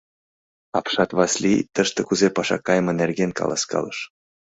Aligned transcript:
Апшат 0.77 1.11
Васлий 1.17 1.59
тыште 1.73 2.01
кузе 2.07 2.27
паша 2.35 2.57
кайыме 2.67 2.93
нерген 3.01 3.31
каласкалыш. 3.39 3.97